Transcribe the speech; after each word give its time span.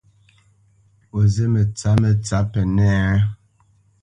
O 1.17 1.19
zí 1.33 1.45
mətsǎpmə 1.53 2.09
tsǎp 2.25 2.45
Pənɛ́a 2.53 2.99
a? 3.15 3.15